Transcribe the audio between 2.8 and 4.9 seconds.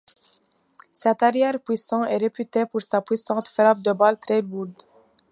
sa puissante frappe de balle très lourde.